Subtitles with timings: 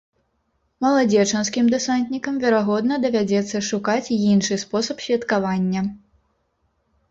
[0.85, 5.87] Маладзечанскім дэсантнікам, верагодна, давядзецца шукаць іншы спосаб святкавання.